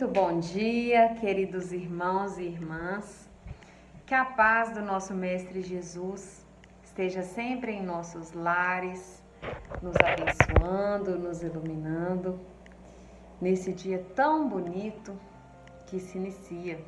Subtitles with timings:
[0.00, 3.28] Muito bom dia, queridos irmãos e irmãs.
[4.06, 6.42] Que a paz do nosso Mestre Jesus
[6.82, 9.22] esteja sempre em nossos lares,
[9.82, 12.40] nos abençoando, nos iluminando,
[13.38, 15.14] nesse dia tão bonito
[15.86, 16.80] que se inicia.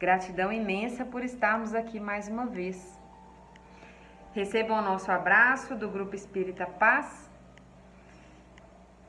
[0.00, 2.98] Gratidão imensa por estarmos aqui mais uma vez.
[4.32, 7.25] Recebam o nosso abraço do Grupo Espírita Paz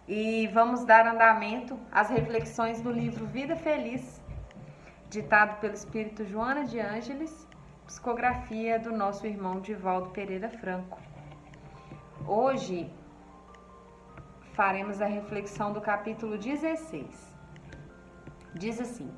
[0.07, 4.21] e vamos dar andamento às reflexões do livro Vida Feliz,
[5.09, 7.45] ditado pelo Espírito Joana de Ângeles,
[7.85, 10.97] psicografia do nosso irmão Divaldo Pereira Franco.
[12.25, 12.89] Hoje
[14.53, 17.35] faremos a reflexão do capítulo 16.
[18.55, 19.11] Diz assim: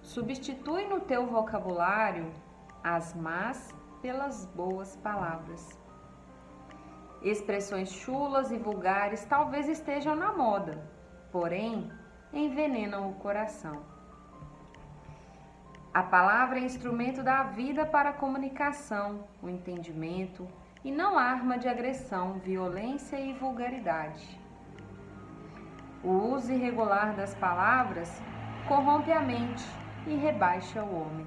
[0.00, 2.32] Substitui no teu vocabulário
[2.84, 5.76] as más pelas boas palavras
[7.22, 10.78] Expressões chulas e vulgares talvez estejam na moda,
[11.32, 11.90] porém
[12.32, 13.82] envenenam o coração.
[15.92, 20.46] A palavra é instrumento da vida para a comunicação, o entendimento
[20.84, 24.40] e não arma de agressão, violência e vulgaridade.
[26.04, 28.22] O uso irregular das palavras
[28.68, 29.66] corrompe a mente
[30.06, 31.26] e rebaixa o homem.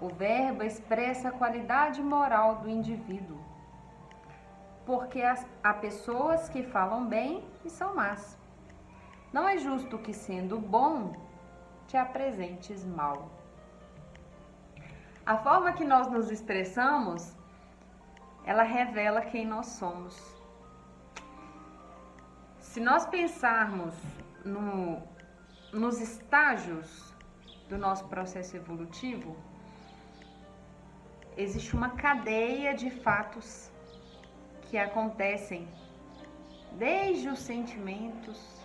[0.00, 3.45] O verbo expressa a qualidade moral do indivíduo
[4.86, 8.38] porque há pessoas que falam bem e são más.
[9.32, 11.12] Não é justo que, sendo bom,
[11.88, 13.28] te apresentes mal.
[15.26, 17.36] A forma que nós nos expressamos,
[18.44, 20.14] ela revela quem nós somos.
[22.60, 23.94] Se nós pensarmos
[24.44, 25.02] no,
[25.72, 27.12] nos estágios
[27.68, 29.36] do nosso processo evolutivo,
[31.36, 33.72] existe uma cadeia de fatos
[34.70, 35.68] que acontecem
[36.72, 38.60] desde os sentimentos,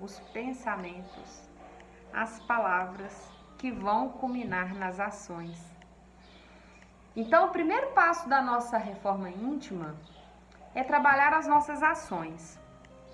[0.00, 1.48] os pensamentos,
[2.12, 5.58] as palavras que vão culminar nas ações.
[7.14, 9.94] Então, o primeiro passo da nossa reforma íntima
[10.74, 12.58] é trabalhar as nossas ações,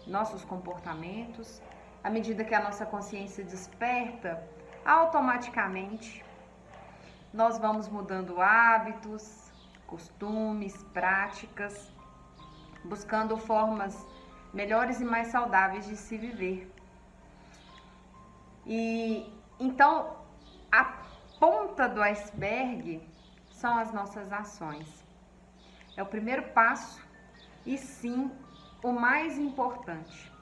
[0.07, 1.61] nossos comportamentos.
[2.05, 4.43] À medida que a nossa consciência desperta,
[4.85, 6.25] automaticamente
[7.33, 9.53] nós vamos mudando hábitos,
[9.87, 11.96] costumes, práticas
[12.87, 13.95] buscando formas
[14.53, 16.73] melhores e mais saudáveis de se viver.
[18.65, 19.31] E
[19.61, 20.17] então
[20.73, 20.85] a
[21.39, 23.01] ponta do iceberg
[23.53, 25.05] são as nossas ações.
[25.97, 27.03] É o primeiro passo
[27.65, 28.31] e sim
[28.83, 30.33] o mais importante.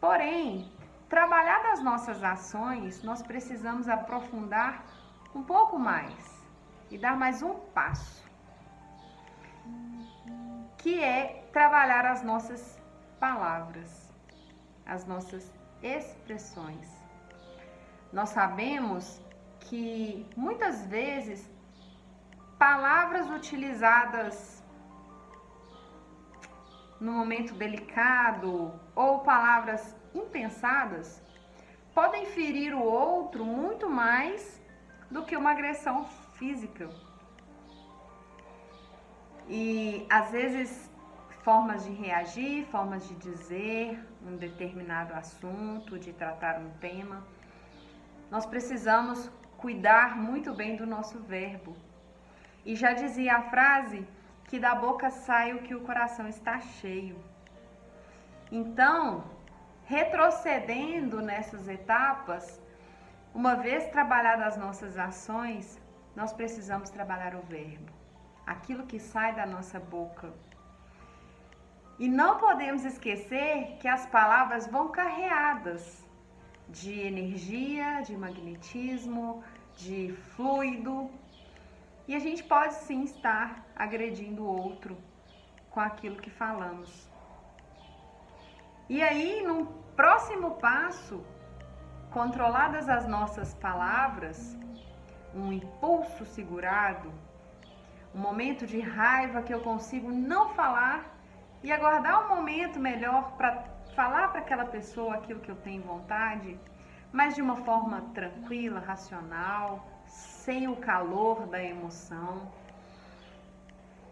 [0.00, 0.70] Porém,
[1.08, 4.84] trabalhar das nossas ações, nós precisamos aprofundar
[5.34, 6.44] um pouco mais
[6.90, 8.26] e dar mais um passo
[10.86, 12.80] que é trabalhar as nossas
[13.18, 14.08] palavras,
[14.86, 15.52] as nossas
[15.82, 16.88] expressões.
[18.12, 19.20] Nós sabemos
[19.58, 21.50] que muitas vezes
[22.56, 24.62] palavras utilizadas
[27.00, 31.20] no momento delicado ou palavras impensadas
[31.92, 34.62] podem ferir o outro muito mais
[35.10, 36.04] do que uma agressão
[36.38, 36.88] física.
[39.48, 40.90] E às vezes
[41.46, 47.24] formas de reagir, formas de dizer um determinado assunto, de tratar um tema.
[48.28, 51.76] Nós precisamos cuidar muito bem do nosso verbo.
[52.64, 54.04] E já dizia a frase
[54.48, 57.16] que da boca sai o que o coração está cheio.
[58.50, 59.30] Então,
[59.84, 62.60] retrocedendo nessas etapas,
[63.32, 65.80] uma vez trabalhadas as nossas ações,
[66.16, 67.95] nós precisamos trabalhar o verbo
[68.46, 70.32] aquilo que sai da nossa boca.
[71.98, 76.06] E não podemos esquecer que as palavras vão carreadas
[76.68, 79.42] de energia, de magnetismo,
[79.76, 81.10] de fluido.
[82.06, 84.96] E a gente pode sim estar agredindo o outro
[85.70, 87.08] com aquilo que falamos.
[88.88, 89.66] E aí, no
[89.96, 91.24] próximo passo,
[92.10, 94.56] controladas as nossas palavras,
[95.34, 97.12] um impulso segurado,
[98.16, 100.98] um momento de raiva que eu consigo não falar
[101.62, 103.50] e aguardar um momento melhor para
[103.94, 106.58] falar para aquela pessoa aquilo que eu tenho vontade,
[107.12, 112.50] mas de uma forma tranquila, racional, sem o calor da emoção.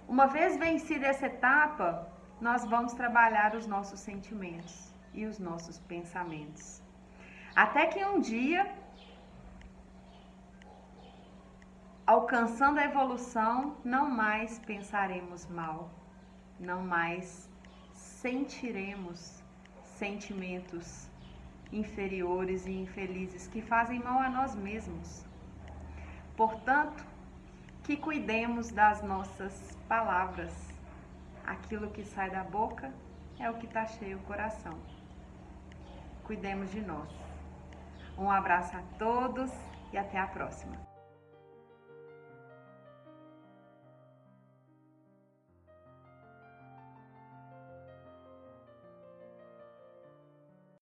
[0.07, 2.07] Uma vez vencida essa etapa,
[2.39, 6.83] nós vamos trabalhar os nossos sentimentos e os nossos pensamentos.
[7.57, 8.71] Até que um dia
[12.07, 15.91] alcançando a evolução, não mais pensaremos mal,
[16.61, 17.49] não mais
[17.93, 19.43] sentiremos
[19.83, 21.09] sentimentos
[21.73, 25.25] inferiores e infelizes que fazem mal a nós mesmos.
[26.37, 27.05] Portanto,
[27.83, 30.53] que cuidemos das nossas palavras.
[31.47, 32.93] Aquilo que sai da boca
[33.39, 34.79] é o que está cheio o coração.
[36.25, 37.11] Cuidemos de nós.
[38.17, 39.51] Um abraço a todos
[39.93, 40.94] e até a próxima.